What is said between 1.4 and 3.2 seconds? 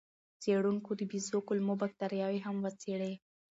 کولمو بکتریاوې هم وڅېړې.